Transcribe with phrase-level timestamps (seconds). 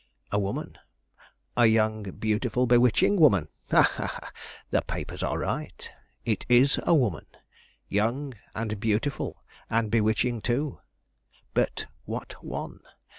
[0.31, 0.79] A woman!
[1.55, 3.49] a young, beautiful, bewitching woman!
[3.69, 4.31] Ha, ha, ha!
[4.71, 5.91] The papers are right;
[6.25, 7.27] it is a woman;
[7.87, 8.33] young,
[8.79, 10.79] beautiful, and bewitching too.
[11.53, 12.79] But what one?